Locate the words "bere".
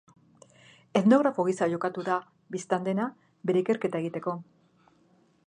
3.51-3.65